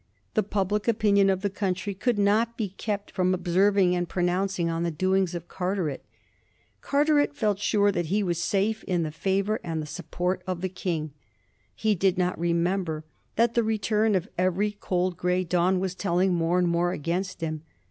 The 0.33 0.41
public 0.41 0.87
opinion 0.87 1.29
of 1.29 1.41
the 1.43 1.49
country 1.51 1.93
could 1.93 2.17
not 2.17 2.57
be 2.57 2.69
kept 2.69 3.11
from 3.11 3.35
ob 3.35 3.45
serving 3.47 3.95
and 3.95 4.09
pronouncing 4.09 4.67
on 4.67 4.81
the 4.81 4.89
doings 4.89 5.35
of 5.35 5.47
Carteret. 5.47 6.03
Car 6.81 7.05
teret 7.05 7.35
felt 7.35 7.59
sure 7.59 7.91
that 7.91 8.07
he 8.07 8.23
was 8.23 8.41
safe 8.41 8.83
in 8.85 9.03
the 9.03 9.11
favor 9.11 9.59
and 9.63 9.79
the 9.79 9.85
sup 9.85 10.09
port 10.09 10.41
of 10.47 10.61
the 10.61 10.69
King. 10.69 11.11
He 11.75 11.93
did 11.93 12.17
not 12.17 12.39
remember 12.39 13.03
that 13.35 13.53
the 13.53 13.61
return 13.63 14.15
of 14.15 14.27
every 14.39 14.71
cold 14.71 15.17
gray 15.17 15.43
dawn 15.43 15.79
was 15.79 15.93
telling 15.93 16.33
more 16.33 16.57
and 16.57 16.67
more 16.67 16.93
against 16.93 17.41
him. 17.41 17.61